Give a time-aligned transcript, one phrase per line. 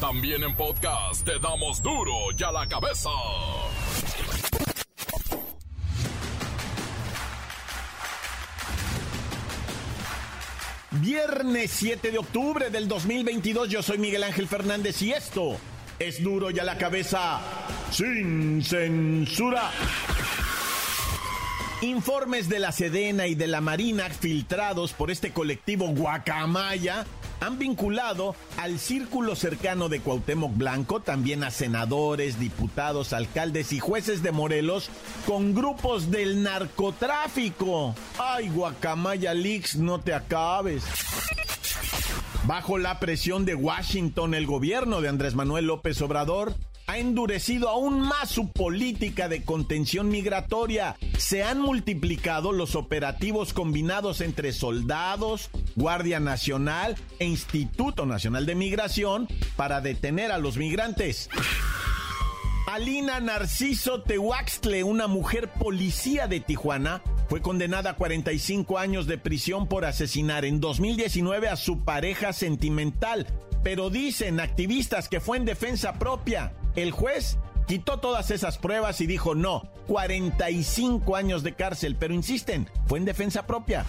[0.00, 3.10] También en podcast te damos duro y a la cabeza.
[10.92, 15.56] Viernes 7 de octubre del 2022, yo soy Miguel Ángel Fernández y esto
[15.98, 17.40] es duro y a la cabeza
[17.90, 19.72] sin censura.
[21.80, 27.04] Informes de la Sedena y de la Marina filtrados por este colectivo Guacamaya
[27.40, 34.22] han vinculado al círculo cercano de Cuauhtémoc Blanco, también a senadores, diputados, alcaldes y jueces
[34.22, 34.90] de Morelos
[35.26, 37.94] con grupos del narcotráfico.
[38.18, 40.84] Ay, Guacamaya Leaks, no te acabes.
[42.44, 46.54] Bajo la presión de Washington, el gobierno de Andrés Manuel López Obrador
[46.88, 50.96] ha endurecido aún más su política de contención migratoria.
[51.18, 59.28] Se han multiplicado los operativos combinados entre soldados, Guardia Nacional e Instituto Nacional de Migración
[59.56, 61.30] para detener a los migrantes.
[62.66, 69.68] Alina Narciso Tehuaxtle, una mujer policía de Tijuana, fue condenada a 45 años de prisión
[69.68, 73.26] por asesinar en 2019 a su pareja sentimental.
[73.62, 76.52] Pero dicen activistas que fue en defensa propia.
[76.74, 82.68] El juez quitó todas esas pruebas y dijo no, 45 años de cárcel, pero insisten,
[82.86, 83.84] fue en defensa propia.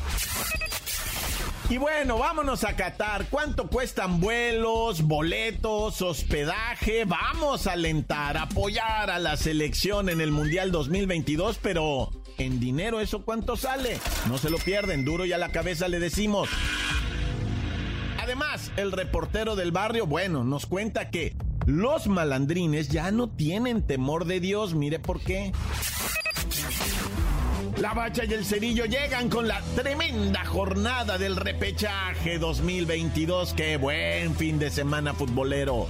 [1.69, 3.27] Y bueno, vámonos a Qatar.
[3.29, 7.05] ¿Cuánto cuestan vuelos, boletos, hospedaje?
[7.05, 13.23] Vamos a alentar, apoyar a la selección en el Mundial 2022, pero en dinero eso
[13.23, 13.99] cuánto sale.
[14.27, 16.49] No se lo pierden, duro y a la cabeza le decimos.
[18.19, 21.35] Además, el reportero del barrio, bueno, nos cuenta que
[21.67, 25.51] los malandrines ya no tienen temor de Dios, mire por qué.
[27.79, 33.53] La Bacha y el Cerillo llegan con la tremenda jornada del repechaje 2022.
[33.53, 35.87] ¡Qué buen fin de semana futbolero!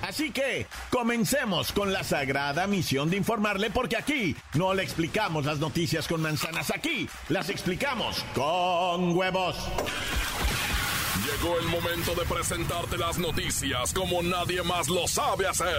[0.00, 5.58] Así que comencemos con la sagrada misión de informarle porque aquí no le explicamos las
[5.58, 9.56] noticias con manzanas, aquí las explicamos con huevos.
[11.22, 15.76] Llegó el momento de presentarte las noticias como nadie más lo sabe hacer.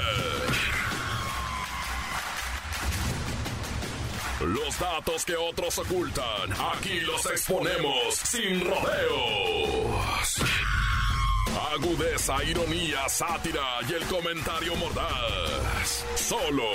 [4.40, 10.36] Los datos que otros ocultan, aquí los exponemos sin rodeos.
[11.74, 16.06] Agudeza, ironía, sátira y el comentario mordaz.
[16.16, 16.70] Solo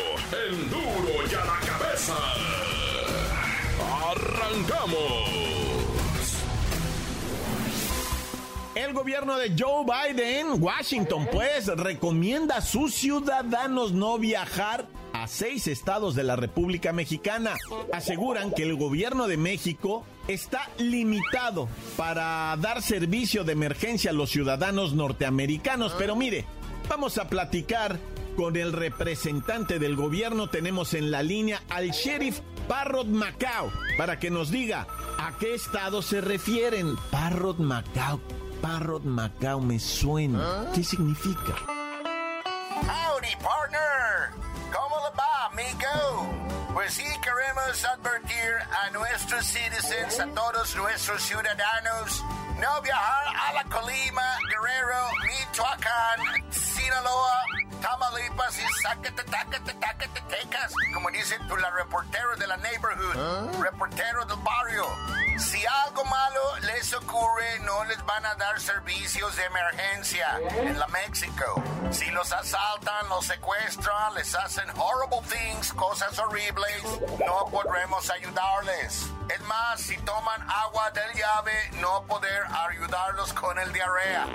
[0.48, 2.16] el duro y a la cabeza.
[4.10, 5.42] ¡Arrancamos!
[8.74, 14.88] El gobierno de Joe Biden, Washington, pues, recomienda a sus ciudadanos no viajar
[15.22, 17.54] a seis estados de la República Mexicana.
[17.92, 24.30] Aseguran que el gobierno de México está limitado para dar servicio de emergencia a los
[24.30, 25.94] ciudadanos norteamericanos.
[25.96, 26.44] Pero mire,
[26.88, 28.00] vamos a platicar
[28.36, 30.50] con el representante del gobierno.
[30.50, 36.02] Tenemos en la línea al sheriff Parrot Macao para que nos diga a qué estado
[36.02, 36.96] se refieren.
[37.12, 38.20] Parrot Macao.
[38.60, 40.66] Parrot Macao me suena.
[40.74, 41.81] ¿Qué significa?
[46.82, 52.24] Pues sí, queremos advertir a nuestros citizens, a todos nuestros ciudadanos,
[52.58, 56.44] no viajar a la Colima, Guerrero, Michoacán,
[56.82, 57.44] Sinaloa,
[57.80, 64.84] Tamaulipas y Zacatecas, como dice tú, la reportero de la neighborhood, reportero del barrio.
[65.38, 70.88] Si algo malo les ocurre, no les van a dar servicios de emergencia en la
[70.88, 71.62] México.
[71.92, 76.82] Si los asaltan, los secuestran, les hacen horrible things, cosas horribles,
[77.24, 79.06] no podremos ayudarles.
[79.28, 84.26] Es más, si toman agua del llave, no poder ayudarlos con el diarrea.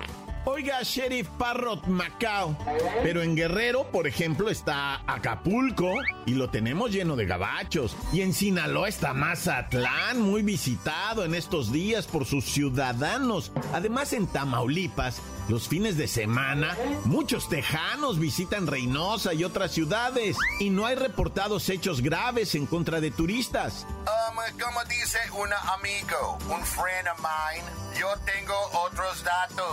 [0.49, 2.57] Oiga, Sheriff Parrot Macao.
[3.03, 5.91] Pero en Guerrero, por ejemplo, está Acapulco
[6.25, 7.97] y lo tenemos lleno de gabachos.
[8.13, 13.51] Y en Sinaloa está Mazatlán, muy visitado en estos días por sus ciudadanos.
[13.73, 20.37] Además, en Tamaulipas, los fines de semana, muchos tejanos visitan Reynosa y otras ciudades.
[20.61, 23.85] Y no hay reportados hechos graves en contra de turistas.
[24.07, 28.55] Um, como dice un amigo, un friend of mine, yo tengo
[28.85, 29.66] otros datos.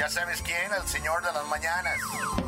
[0.00, 2.00] Ya sabes quién, el señor de las mañanas.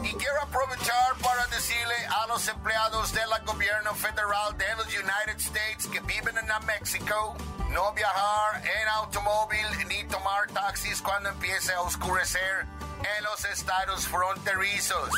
[0.02, 5.86] Y quiero aprovechar para decirle a los empleados del gobierno federal de los United States
[5.86, 7.36] que viven en México,
[7.68, 12.66] no viajar en automóvil ni tomar taxis cuando empiece a oscurecer
[13.18, 15.10] en los estados fronterizos.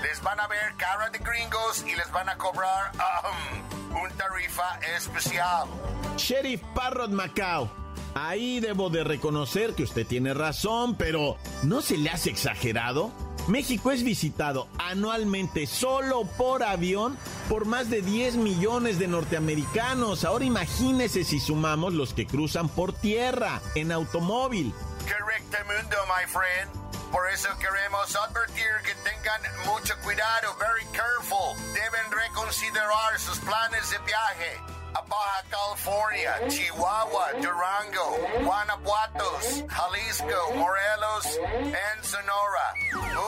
[0.00, 4.78] Les van a ver cara de gringos y les van a cobrar um, un tarifa
[4.96, 5.68] especial.
[6.16, 7.83] Sheriff Parrot Macao.
[8.14, 13.10] Ahí debo de reconocer que usted tiene razón, pero ¿no se le hace exagerado?
[13.48, 17.18] México es visitado anualmente solo por avión
[17.48, 20.24] por más de 10 millones de norteamericanos.
[20.24, 24.72] Ahora imagínese si sumamos los que cruzan por tierra, en automóvil.
[25.00, 26.84] Correcto mundo, my friend.
[27.10, 31.54] Por eso queremos advertir que tengan mucho cuidado, very careful.
[31.74, 39.38] Deben reconsiderar sus planes de viaje a California, Chihuahua, Durango, Guanajuato,
[39.68, 42.74] Jalisco, Morelos y Sonora.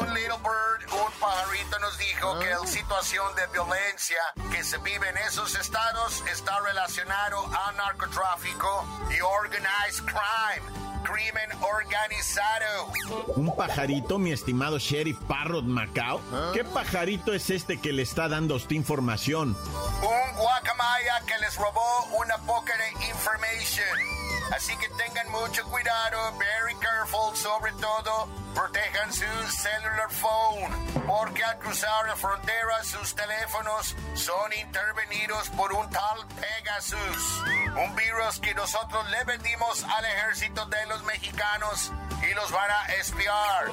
[0.01, 4.19] Un little bird, un pajarito nos dijo que la situación de violencia
[4.51, 12.93] que se vive en esos estados está relacionado al narcotráfico y organized crime crimen organizado.
[13.37, 16.21] ¿Un pajarito, mi estimado sheriff Parrot Macao?
[16.53, 19.57] ¿Qué pajarito es este que le está dando a usted información?
[20.03, 24.26] Un guacamaya que les robó una poca de information.
[24.55, 31.59] Así que tengan mucho cuidado, very careful, sobre todo protejan su cellular phone, porque al
[31.59, 37.43] cruzar la frontera sus teléfonos son intervenidos por un tal Pegasus,
[37.77, 41.93] un virus que nosotros le vendimos al ejército de los mexicanos
[42.23, 43.67] y los van a espiar.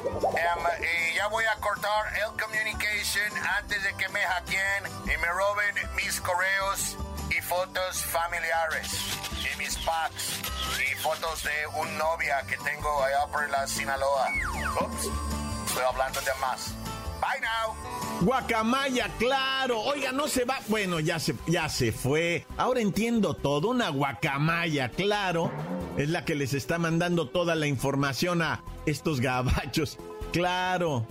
[0.81, 5.95] Y ya voy a cortar el communication antes de que me hackeen y me roben
[5.95, 6.97] mis correos
[7.29, 8.91] y fotos familiares
[9.39, 14.27] y mis packs y fotos de un novia que tengo allá por la Sinaloa.
[14.81, 15.09] Ups,
[15.67, 16.73] estoy hablando de más.
[17.21, 17.75] Bye now.
[18.21, 19.79] Guacamaya, claro.
[19.81, 20.59] Oiga, no se va.
[20.67, 22.45] Bueno, ya se, ya se fue.
[22.57, 23.69] Ahora entiendo todo.
[23.69, 25.51] Una guacamaya, claro.
[25.97, 29.97] Es la que les está mandando toda la información a estos gabachos.
[30.31, 31.05] Claro.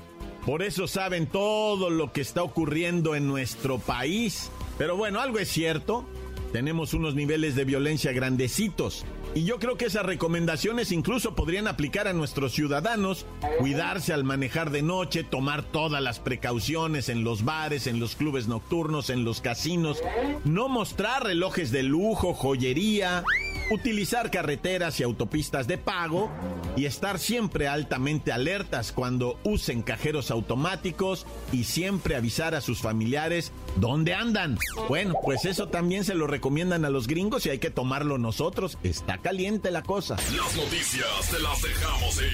[0.44, 4.50] Por eso saben todo lo que está ocurriendo en nuestro país.
[4.76, 6.04] Pero bueno, algo es cierto.
[6.52, 9.06] Tenemos unos niveles de violencia grandecitos.
[9.34, 13.24] Y yo creo que esas recomendaciones incluso podrían aplicar a nuestros ciudadanos.
[13.58, 18.46] Cuidarse al manejar de noche, tomar todas las precauciones en los bares, en los clubes
[18.46, 20.02] nocturnos, en los casinos.
[20.44, 23.24] No mostrar relojes de lujo, joyería,
[23.72, 26.30] utilizar carreteras y autopistas de pago
[26.76, 33.52] y estar siempre altamente alertas cuando usen cajeros automáticos y siempre avisar a sus familiares
[33.76, 34.58] dónde andan.
[34.88, 38.78] Bueno, pues eso también se lo recomiendan a los gringos y hay que tomarlo nosotros.
[38.82, 40.16] Está caliente la cosa.
[40.16, 42.32] Las noticias te las dejamos ir.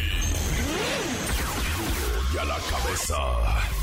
[2.35, 3.78] Y a la cabeza.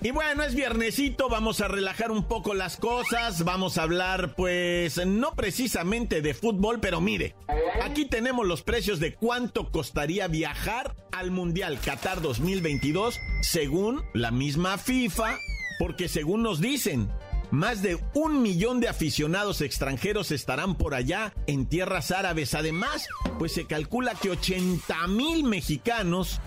[0.00, 5.04] Y bueno, es viernesito, vamos a relajar un poco las cosas, vamos a hablar pues
[5.04, 7.34] no precisamente de fútbol, pero mire,
[7.82, 14.78] aquí tenemos los precios de cuánto costaría viajar al Mundial Qatar 2022 según la misma
[14.78, 15.36] FIFA,
[15.80, 17.10] porque según nos dicen,
[17.50, 22.54] más de un millón de aficionados extranjeros estarán por allá en tierras árabes.
[22.54, 23.08] Además,
[23.38, 26.40] pues se calcula que 80 mil mexicanos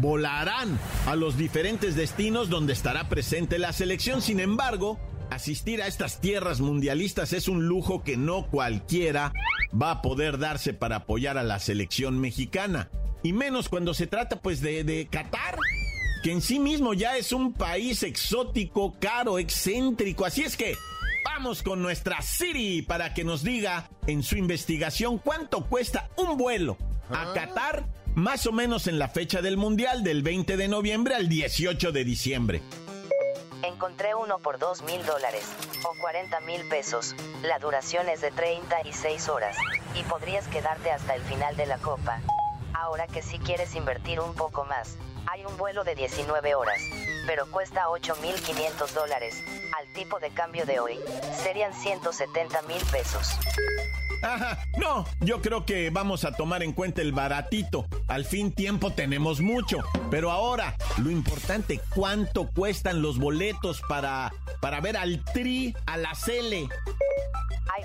[0.00, 4.22] volarán a los diferentes destinos donde estará presente la selección.
[4.22, 4.98] Sin embargo,
[5.30, 9.32] asistir a estas tierras mundialistas es un lujo que no cualquiera
[9.80, 12.90] va a poder darse para apoyar a la selección mexicana.
[13.22, 15.58] Y menos cuando se trata pues de, de Qatar,
[16.22, 20.24] que en sí mismo ya es un país exótico, caro, excéntrico.
[20.24, 20.74] Así es que
[21.24, 26.76] vamos con nuestra Siri para que nos diga en su investigación cuánto cuesta un vuelo
[27.10, 31.28] a Qatar más o menos en la fecha del Mundial, del 20 de noviembre al
[31.28, 32.62] 18 de diciembre.
[33.62, 35.44] Encontré uno por 2 mil dólares,
[35.84, 37.14] o 40 mil pesos.
[37.42, 39.56] La duración es de 36 horas,
[39.94, 42.22] y podrías quedarte hasta el final de la copa.
[42.72, 44.96] Ahora que si quieres invertir un poco más,
[45.26, 46.80] hay un vuelo de 19 horas,
[47.26, 49.42] pero cuesta 8.500 dólares.
[49.78, 50.98] Al tipo de cambio de hoy,
[51.42, 53.36] serían 170 mil pesos.
[54.22, 57.86] Ajá, no, yo creo que vamos a tomar en cuenta el baratito.
[58.08, 59.78] Al fin tiempo tenemos mucho.
[60.10, 66.14] Pero ahora, lo importante, ¿cuánto cuestan los boletos para, para ver al Tri, a la
[66.14, 66.68] Cele?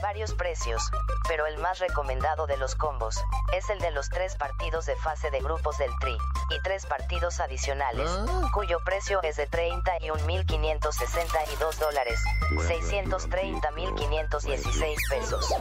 [0.02, 0.82] Varios precios,
[1.28, 3.24] pero el más recomendado de los combos
[3.56, 6.18] es el de los tres partidos de fase de grupos del Tri
[6.50, 8.10] y tres partidos adicionales,
[8.54, 12.20] cuyo precio es de 31.562 dólares,
[12.52, 15.54] 630.516 pesos.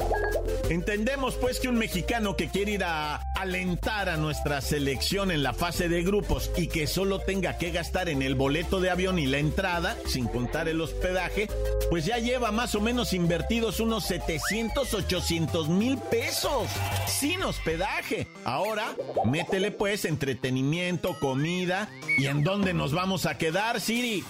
[0.71, 5.53] Entendemos pues que un mexicano que quiere ir a alentar a nuestra selección en la
[5.53, 9.27] fase de grupos y que solo tenga que gastar en el boleto de avión y
[9.27, 11.49] la entrada, sin contar el hospedaje,
[11.91, 14.07] pues ya lleva más o menos invertidos unos
[14.39, 16.69] 700, 800 mil pesos
[17.07, 18.29] sin hospedaje.
[18.45, 18.95] Ahora,
[19.25, 24.23] métele pues entretenimiento, comida y en dónde nos vamos a quedar, Siri.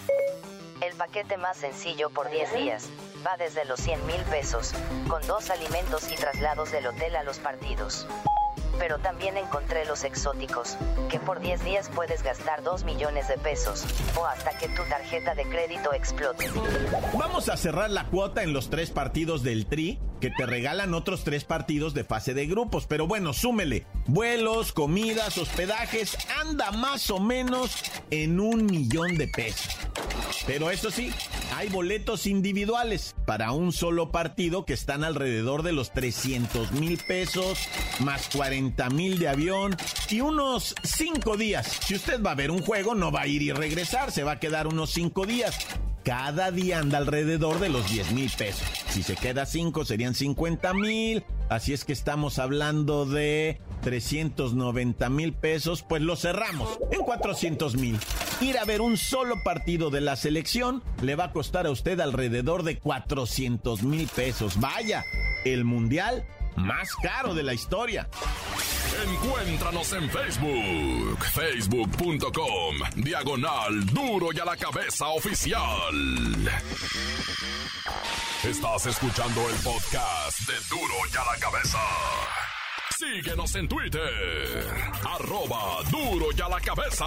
[0.80, 2.88] El paquete más sencillo por 10 días
[3.26, 4.73] Va desde los 100 mil pesos,
[5.07, 8.07] con dos alimentos y traslados del hotel a los partidos
[8.80, 10.78] pero también encontré los exóticos,
[11.10, 13.84] que por 10 días puedes gastar 2 millones de pesos,
[14.18, 16.49] o hasta que tu tarjeta de crédito explote.
[17.12, 21.25] Vamos a cerrar la cuota en los tres partidos del Tri, que te regalan otros
[21.25, 27.20] tres partidos de fase de grupos, pero bueno, súmele, vuelos, comidas, hospedajes, anda más o
[27.20, 29.76] menos en un millón de pesos.
[30.46, 31.12] Pero eso sí,
[31.56, 37.58] hay boletos individuales para un solo partido que están alrededor de los 300 mil pesos,
[38.00, 39.76] más 40 mil de avión
[40.08, 41.80] y unos 5 días.
[41.84, 44.32] Si usted va a ver un juego, no va a ir y regresar, se va
[44.32, 45.56] a quedar unos 5 días.
[46.04, 48.66] Cada día anda alrededor de los 10 mil pesos.
[48.88, 51.25] Si se queda 5 serían 50 mil.
[51.50, 55.84] Así es que estamos hablando de 390 mil pesos.
[55.87, 57.99] Pues lo cerramos en 400 mil.
[58.40, 62.00] Ir a ver un solo partido de la selección le va a costar a usted
[62.00, 64.59] alrededor de 400 mil pesos.
[64.59, 65.04] Vaya,
[65.44, 68.09] el mundial más caro de la historia.
[69.06, 75.61] Encuéntranos en Facebook, facebook.com, diagonal duro y a la cabeza oficial.
[78.42, 81.78] Estás escuchando el podcast de duro y a la cabeza.
[82.99, 84.66] Síguenos en Twitter,
[85.04, 87.06] arroba duro y a la cabeza.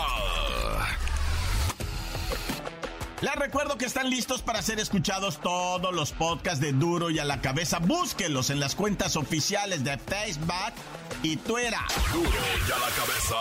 [3.24, 7.24] Les recuerdo que están listos para ser escuchados todos los podcasts de Duro y a
[7.24, 7.80] la cabeza.
[7.80, 10.74] Búsquenlos en las cuentas oficiales de Facebook
[11.22, 11.74] y Twitter.
[12.12, 13.36] Duro y a la cabeza.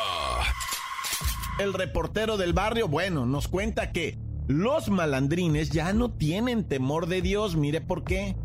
[1.58, 7.20] El reportero del barrio, bueno, nos cuenta que los malandrines ya no tienen temor de
[7.20, 7.56] Dios.
[7.56, 8.36] Mire por qué.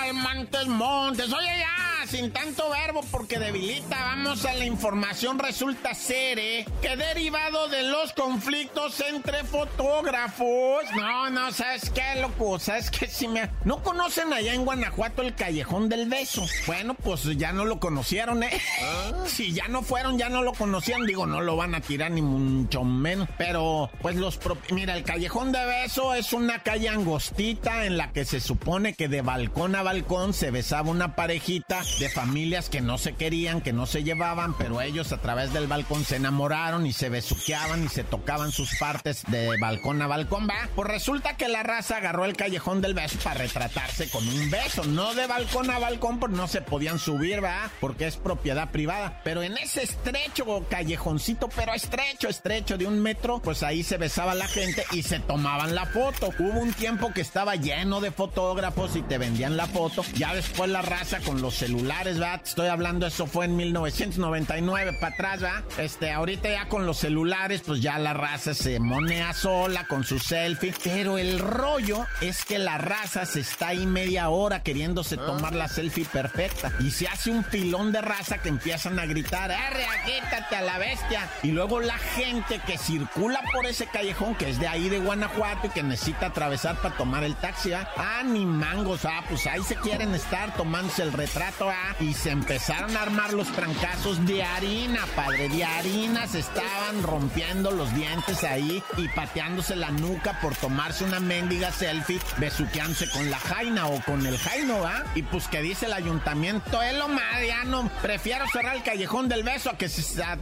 [0.00, 1.30] ¡Ay, Montes, Montes!
[1.30, 3.96] Oye, ya sin tanto verbo porque debilita.
[3.96, 5.38] Vamos a la información.
[5.38, 6.64] Resulta ser ¿eh?
[6.80, 10.84] que derivado de los conflictos entre fotógrafos.
[10.94, 12.58] No, no, ¿sabes qué, loco?
[12.58, 13.06] ¿Sabes qué?
[13.08, 13.50] Si me.
[13.64, 16.44] ¿No conocen allá en Guanajuato el Callejón del Beso?
[16.66, 18.60] Bueno, pues ya no lo conocieron, ¿eh?
[18.82, 19.24] ¿Ah?
[19.26, 21.06] Si ya no fueron, ya no lo conocían.
[21.06, 23.28] Digo, no lo van a tirar ni mucho menos.
[23.38, 24.38] Pero, pues los.
[24.70, 29.08] Mira, el Callejón de Beso es una calle angostita en la que se supone que
[29.08, 33.72] de balcón a balcón se besaba una parejita de familias que no se querían, que
[33.72, 37.88] no se llevaban, pero ellos a través del balcón se enamoraron y se besuqueaban y
[37.88, 40.68] se tocaban sus partes de balcón a balcón, va.
[40.74, 44.84] Pues resulta que la raza agarró el callejón del beso para retratarse con un beso,
[44.84, 49.20] no de balcón a balcón, porque no se podían subir, va, porque es propiedad privada.
[49.24, 54.34] Pero en ese estrecho callejoncito, pero estrecho, estrecho de un metro, pues ahí se besaba
[54.34, 56.30] la gente y se tomaban la foto.
[56.38, 60.04] Hubo un tiempo que estaba lleno de fotógrafos y te vendían la foto.
[60.14, 62.34] Ya después la raza con los celulares celulares, ¿va?
[62.34, 65.62] Estoy hablando, eso fue en 1999 para atrás, ¿va?
[65.78, 70.18] Este, ahorita ya con los celulares, pues ya la raza se monea sola con su
[70.18, 70.74] selfie.
[70.82, 75.26] Pero el rollo es que la raza se está ahí media hora queriéndose ah.
[75.26, 76.72] tomar la selfie perfecta.
[76.80, 80.78] Y se hace un pilón de raza que empiezan a gritar, ¡arre, quítate a la
[80.78, 81.28] bestia!
[81.44, 85.68] Y luego la gente que circula por ese callejón, que es de ahí de Guanajuato
[85.68, 87.88] y que necesita atravesar para tomar el taxi, ¿va?
[87.96, 92.96] Ah, ni mangos, ah, pues ahí se quieren estar tomándose el retrato, y se empezaron
[92.96, 96.26] a armar los trancazos de harina, padre, de harina.
[96.26, 102.20] Se estaban rompiendo los dientes ahí y pateándose la nuca por tomarse una mendiga selfie,
[102.38, 105.04] besuqueándose con la jaina o con el jaino, ¿va?
[105.14, 109.70] Y pues que dice el ayuntamiento, es lo mariano, prefiero cerrar el callejón del beso
[109.70, 109.88] a que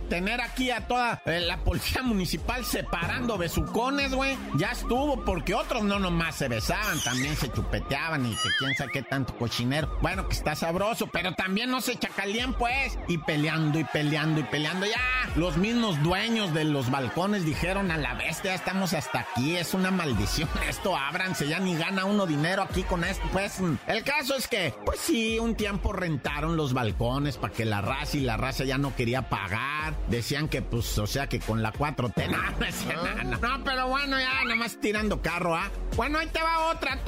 [0.09, 4.37] tener aquí a toda eh, la policía municipal separando besucones, güey.
[4.57, 8.91] Ya estuvo, porque otros no nomás se besaban, también se chupeteaban y que quién sabe
[8.93, 9.97] qué tanto cochinero.
[10.01, 12.99] Bueno, que está sabroso, pero pero también no se chacalían, pues.
[13.09, 14.85] Y peleando y peleando y peleando.
[14.85, 15.01] Ya,
[15.37, 19.91] los mismos dueños de los balcones dijeron a la bestia, estamos hasta aquí, es una
[19.91, 20.51] maldición.
[20.69, 23.27] Esto ábranse, ya ni gana uno dinero aquí con esto.
[23.33, 27.81] Pues el caso es que, pues sí, un tiempo rentaron los balcones para que la
[27.81, 29.95] raza y la raza ya no quería pagar.
[30.09, 32.29] Decían que, pues, o sea, que con la 4T,
[33.25, 35.71] no, no, no, pero bueno, ya nada más tirando carro, ¿ah?
[35.97, 36.99] Bueno, ahí te va otra.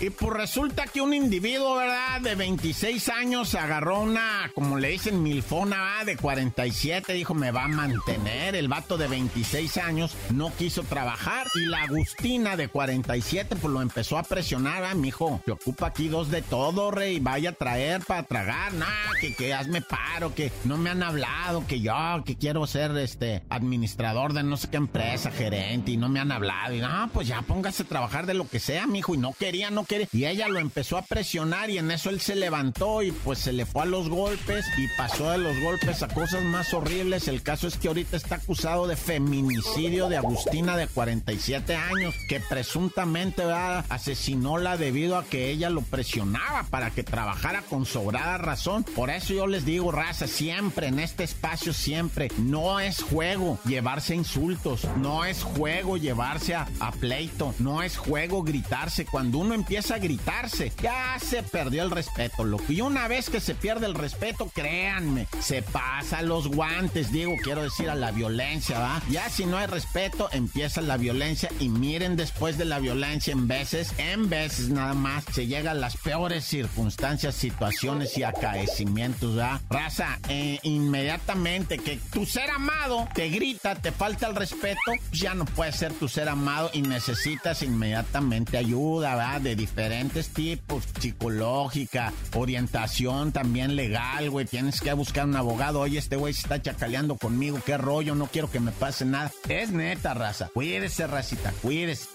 [0.00, 2.20] Y pues resulta que un individuo, ¿verdad?
[2.20, 7.14] De 26 años agarró una, como le dicen, milfona de 47.
[7.14, 8.54] Dijo, me va a mantener.
[8.54, 11.46] El vato de 26 años no quiso trabajar.
[11.54, 14.84] Y la Agustina de 47, pues lo empezó a presionar.
[14.84, 17.18] Ah, mijo, te ocupa aquí dos de todo, rey.
[17.18, 18.74] Vaya a traer para tragar.
[18.74, 18.84] Nah,
[19.22, 23.42] que, que hazme paro, que no me han hablado, que yo, que quiero ser este
[23.48, 26.74] administrador de no sé qué empresa, gerente, y no me han hablado.
[26.74, 29.14] Y no, pues ya póngase a trabajar de lo que sea, mijo.
[29.14, 30.08] Y no quería, no quería.
[30.12, 33.38] Y ella lo empezó a presionar y en eso él se le levantó y pues
[33.38, 37.28] se le fue a los golpes y pasó de los golpes a cosas más horribles.
[37.28, 42.40] El caso es que ahorita está acusado de feminicidio de Agustina de 47 años, que
[42.40, 43.84] presuntamente ¿verdad?
[43.88, 48.82] asesinóla debido a que ella lo presionaba para que trabajara con sobrada razón.
[48.82, 54.16] Por eso yo les digo, raza, siempre en este espacio, siempre, no es juego llevarse
[54.16, 59.06] insultos, no es juego llevarse a, a pleito, no es juego gritarse.
[59.06, 63.54] Cuando uno empieza a gritarse, ya se perdió el respeto, Y una vez que se
[63.54, 69.02] pierde el respeto, créanme, se pasa los guantes, digo, quiero decir a la violencia, ¿va?
[69.10, 73.46] Ya si no hay respeto, empieza la violencia y miren después de la violencia en
[73.46, 79.60] veces, en veces nada más, se llega a las peores circunstancias, situaciones y acaecimientos, ¿va?
[79.68, 85.44] Raza, eh, inmediatamente que tu ser amado te grita, te falta el respeto, ya no
[85.44, 89.40] puede ser tu ser amado y necesitas inmediatamente ayuda, ¿va?
[89.40, 94.46] De diferentes tipos, psicológica, orientación también legal, güey.
[94.46, 95.80] Tienes que buscar un abogado.
[95.80, 97.58] Oye, este güey se está chacaleando conmigo.
[97.64, 98.14] ¿Qué rollo?
[98.14, 99.30] No quiero que me pase nada.
[99.48, 100.50] Es neta, raza.
[100.52, 101.52] Cuídese, racita.
[101.62, 102.08] Cuídese.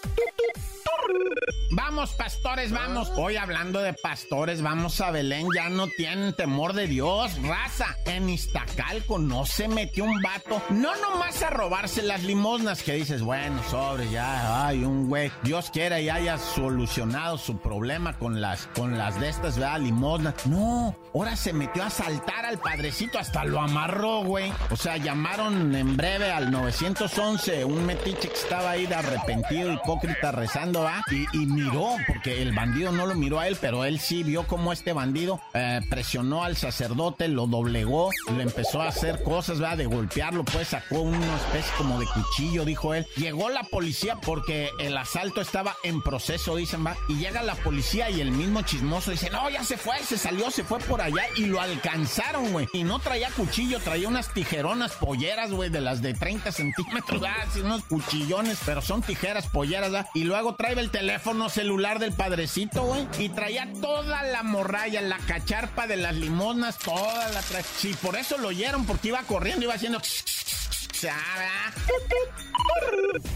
[1.75, 3.11] Vamos, pastores, vamos.
[3.17, 5.45] Hoy hablando de pastores, vamos a Belén.
[5.53, 7.97] Ya no tienen temor de Dios, raza.
[8.05, 10.61] En Iztacalco no se metió un vato.
[10.69, 15.29] No nomás a robarse las limosnas que dices, bueno, sobre, ya, hay un güey.
[15.43, 19.81] Dios quiera y haya solucionado su problema con las, con las de estas, ¿verdad?
[19.81, 20.47] Limosnas.
[20.47, 24.53] No, ahora se metió a saltar al padrecito, hasta lo amarró, güey.
[24.69, 30.31] O sea, llamaron en breve al 911, un metiche que estaba ahí de arrepentido, hipócrita,
[30.31, 31.03] rezando, ¿va?
[31.11, 34.47] Y, y miró, porque el bandido no lo miró a él, pero él sí vio
[34.47, 39.77] cómo este bandido eh, presionó al sacerdote, lo doblegó, le empezó a hacer cosas, ¿verdad?
[39.77, 43.07] De golpearlo, pues sacó una especie como de cuchillo, dijo él.
[43.15, 46.95] Llegó la policía porque el asalto estaba en proceso, dicen, va.
[47.09, 50.51] Y llega la policía y el mismo chismoso dice, no, ya se fue, se salió,
[50.51, 52.67] se fue por allá y lo alcanzaron, güey.
[52.73, 57.21] Y no traía cuchillo, traía unas tijeronas polleras, güey, de las de 30 centímetros.
[57.43, 60.09] Así unos cuchillones, pero son tijeras polleras, ¿verdad?
[60.13, 63.07] Y luego trae el teléfono celular del padrecito, güey.
[63.19, 67.65] Y traía toda la morralla, la cacharpa de las limonas, toda la traía.
[67.77, 70.01] Sí, por eso lo oyeron, porque iba corriendo, iba haciendo...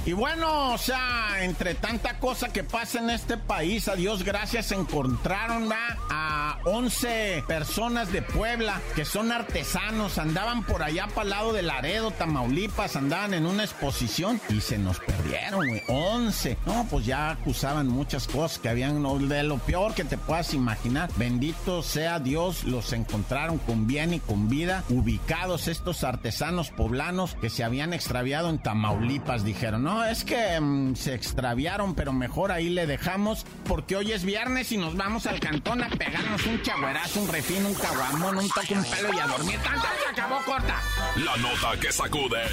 [0.06, 4.72] Y bueno, o sea, entre tanta cosa que pasa en este país, a Dios gracias,
[4.72, 11.54] encontraron a 11 personas de Puebla que son artesanos, andaban por allá para el lado
[11.54, 15.84] de Laredo, Tamaulipas, andaban en una exposición y se nos perdieron, güey.
[15.88, 16.58] 11.
[16.66, 21.10] No, pues ya acusaban muchas cosas que habían, de lo peor que te puedas imaginar.
[21.16, 27.64] Bendito sea Dios, los encontraron con bien y con vida, ubicados estos artesanos poblanos se
[27.64, 29.44] habían extraviado en Tamaulipas.
[29.44, 34.24] Dijeron, no, es que mm, se extraviaron, pero mejor ahí le dejamos porque hoy es
[34.24, 38.50] viernes y nos vamos al cantón a pegarnos un chagüerazo, un refino, un caguamón, un
[38.50, 39.60] toque, un pelo y a dormir.
[39.64, 40.82] ¡Tanto se acabó corta!
[41.18, 42.44] La nota que sacude.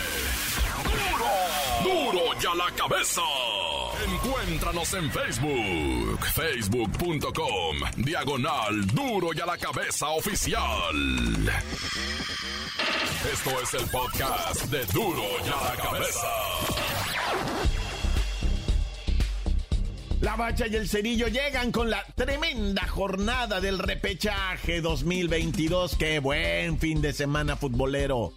[1.83, 2.13] ¡Duro!
[2.13, 3.23] ¡Duro ya la cabeza!
[4.05, 10.95] Encuéntranos en Facebook, facebook.com, diagonal Duro y a la cabeza oficial.
[13.33, 16.29] Esto es el podcast de Duro y a la cabeza.
[20.21, 25.97] La Bacha y el Cerillo llegan con la tremenda jornada del repechaje 2022.
[25.97, 28.33] ¡Qué buen fin de semana futbolero!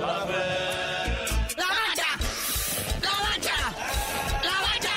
[0.00, 0.44] ¡La bacha!
[1.56, 1.66] ¡La
[3.10, 3.56] bacha!
[4.42, 4.96] ¡La bacha!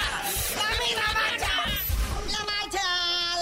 [0.56, 1.56] ¡Dame la bacha!
[2.32, 2.86] La bacha,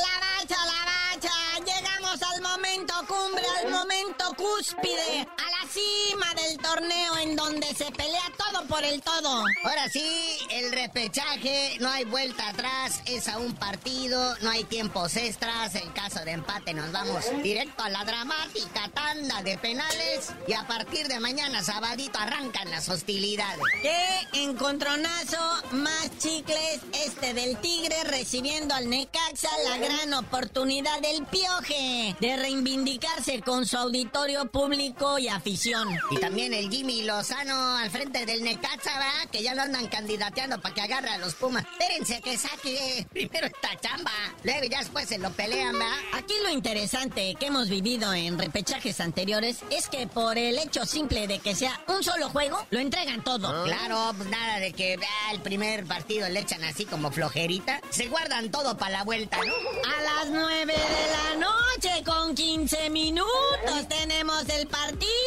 [0.03, 1.35] la bacha, la bacha.
[1.65, 5.34] Llegamos al momento cumbre, al momento cúspide, la
[5.75, 9.43] cima del torneo en donde se pelea todo por el todo.
[9.63, 15.15] Ahora sí, el repechaje, no hay vuelta atrás, es a un partido, no hay tiempos
[15.15, 20.53] extras, en caso de empate nos vamos directo a la dramática tanda de penales y
[20.53, 23.63] a partir de mañana sabadito arrancan las hostilidades.
[23.81, 25.37] ¡Qué encontronazo!
[25.71, 33.41] Más chicles, este del Tigre recibiendo al Necaxa la gran oportunidad del Pioje de reivindicarse
[33.41, 35.87] con su auditorio público y afición.
[36.11, 39.29] Y también el Jimmy Lozano al frente del Necaxa, ¿verdad?
[39.31, 41.65] Que ya lo andan candidateando para que agarre a los Pumas.
[41.71, 44.11] Espérense que saque primero esta chamba,
[44.43, 45.95] luego ya después se lo pelean, ¿verdad?
[46.13, 51.27] Aquí lo interesante que hemos vivido en repechajes anteriores es que por el hecho simple
[51.27, 53.63] de que sea un solo juego, lo entregan todo.
[53.63, 57.81] Claro, pues nada de que ah, el primer partido le echan así como flojerita.
[57.89, 59.53] Se guardan todo para la vuelta, ¿no?
[59.53, 65.24] A las 9 de la noche con 15 minutos tenemos el partido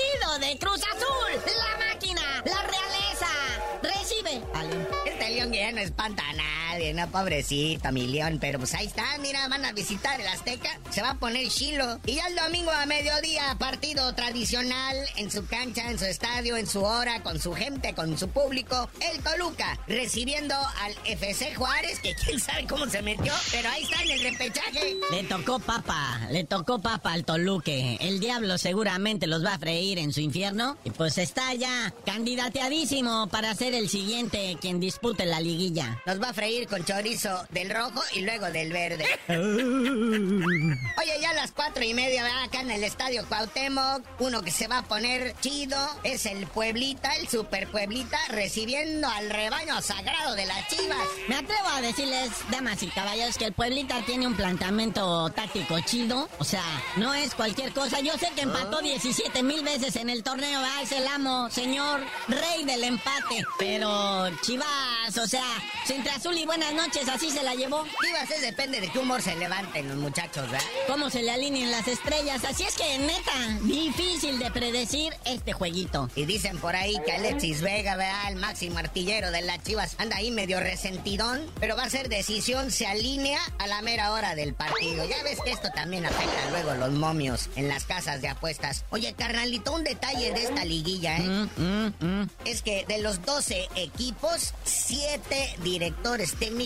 [6.89, 8.39] pena, pobrecito, mi león.
[8.41, 10.81] Pero pues ahí está, mira, van a visitar el Azteca.
[10.91, 12.01] Se va a poner chilo.
[12.07, 16.67] Y ya el domingo a mediodía, partido tradicional en su cancha, en su estadio, en
[16.67, 18.89] su hora, con su gente, con su público.
[19.01, 24.03] El Toluca recibiendo al FC Juárez, que quién sabe cómo se metió, pero ahí está
[24.03, 24.97] en el repechaje.
[25.11, 27.99] Le tocó papa, le tocó papa al Toluque.
[28.01, 30.79] El diablo seguramente los va a freír en su infierno.
[30.85, 36.01] Y pues está ya candidateadísimo para ser el siguiente quien dispute la liguilla.
[36.07, 39.07] Nos va a freír con chorizo del rojo y luego del verde.
[39.29, 42.45] Oye, ya a las cuatro y media, ¿verdad?
[42.45, 47.15] acá en el estadio Cuauhtémoc, uno que se va a poner chido es el Pueblita,
[47.17, 51.07] el Super Pueblita, recibiendo al rebaño sagrado de las chivas.
[51.29, 56.29] Me atrevo a decirles, damas y caballeros, que el Pueblita tiene un planteamiento táctico chido.
[56.39, 56.63] O sea,
[56.97, 58.01] no es cualquier cosa.
[58.01, 60.83] Yo sé que empató 17 mil veces en el torneo, ¿verdad?
[60.83, 63.45] Es el amo, señor, rey del empate.
[63.59, 65.45] Pero Chivas, o sea,
[65.89, 67.85] entre azul y buenas noches, así se la llevó.
[68.05, 70.67] Chivas es depende de qué humor se levanten los muchachos, ¿verdad?
[70.87, 72.45] Cómo se le alineen las estrellas.
[72.45, 76.11] Así es que, neta, difícil de predecir este jueguito.
[76.15, 78.31] Y dicen por ahí que Alexis Vega, ¿verdad?
[78.31, 81.41] El máximo artillero de las Chivas, anda ahí medio resentidón.
[81.61, 85.05] Pero va a ser decisión, se alinea a la mera hora del partido.
[85.09, 88.85] Ya ves que esto también afecta luego los momios en las casas de apuestas.
[88.91, 91.29] Oye, carnalito, un detalle de esta liguilla, ¿eh?
[91.29, 92.31] Mm, mm, mm.
[92.45, 96.58] Es que de los 12 equipos, 7 directores técnicos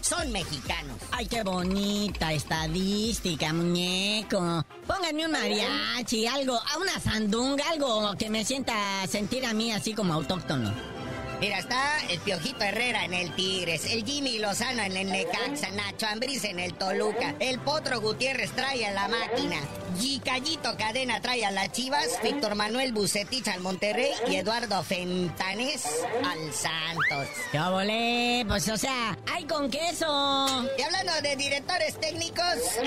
[0.00, 0.96] son mexicanos.
[1.10, 4.64] Ay, qué bonita estadística, muñeco.
[4.86, 8.74] Pónganme un mariachi, algo, a una sandunga, algo que me sienta
[9.06, 10.97] sentir a mí así como autóctono.
[11.40, 16.08] Mira, está el Piojito Herrera en el Tigres, el Jimmy Lozano en el Necaxa, Nacho
[16.08, 19.56] Ambriz en el Toluca, el Potro Gutiérrez trae a la máquina,
[20.00, 25.86] Gicallito Cadena trae a las Chivas, Víctor Manuel Bucetich al Monterrey y Eduardo Fentanes
[26.24, 27.28] al Santos.
[27.52, 28.44] ¡Qué volé!
[28.48, 30.68] Pues, o sea, ¡hay con queso!
[30.76, 32.44] Y hablando de directores técnicos,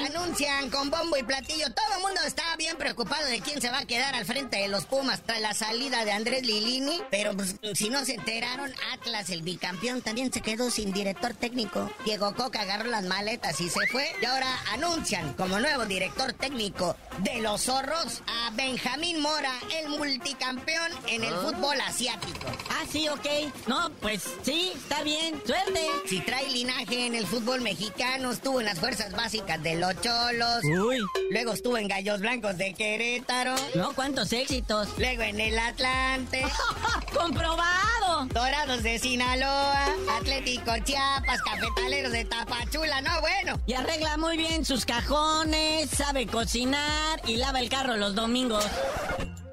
[0.10, 3.80] anuncian con bombo y platillo, todo el mundo está bien preocupado de quién se va
[3.80, 7.56] a quedar al frente de los Pumas tras la salida de Andrés Lilini, pero pues,
[7.74, 11.92] si no se Atlas, el bicampeón, también se quedó sin director técnico.
[12.06, 14.08] Diego Coca agarró las maletas y se fue.
[14.22, 20.92] Y ahora anuncian como nuevo director técnico de los zorros a Benjamín Mora, el multicampeón
[21.08, 22.48] en el fútbol asiático.
[22.70, 23.28] Ah, sí, ok.
[23.68, 25.42] No, pues sí, está bien.
[25.46, 25.88] Suerte.
[26.08, 30.64] Si trae linaje en el fútbol mexicano, estuvo en las fuerzas básicas de los Cholos.
[30.64, 31.00] Uy.
[31.32, 33.56] Luego estuvo en Gallos Blancos de Querétaro.
[33.76, 34.90] No, cuántos éxitos.
[34.98, 36.44] Luego en el Atlante.
[37.14, 38.28] ¡Comprobado!
[38.34, 43.60] Dorados de Sinaloa, Atlético Chiapas, Cafetaleros de Tapachula, no bueno.
[43.66, 48.66] Y arregla muy bien sus cajones, sabe cocinar y lava el carro los domingos.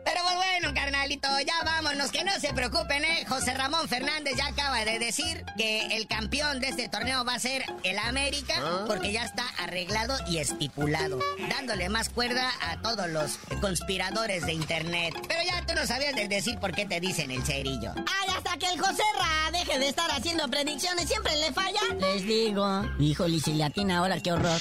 [0.05, 1.65] Pero pues bueno, carnalito, ya
[2.07, 3.27] que no se preocupen, ¿eh?
[3.29, 7.39] José Ramón Fernández ya acaba de decir que el campeón de este torneo va a
[7.41, 8.55] ser el América,
[8.87, 11.19] porque ya está arreglado y estipulado,
[11.51, 15.15] dándole más cuerda a todos los conspiradores de internet.
[15.27, 17.93] Pero ya tú no sabías de decir por qué te dicen el cerillo.
[17.97, 21.09] ¡Ay, hasta que el José Ra deje de estar haciendo predicciones!
[21.09, 21.81] ¿Siempre le falla?
[21.99, 22.85] Les digo.
[23.01, 24.61] Hijo, Lisilatina, ahora qué horror.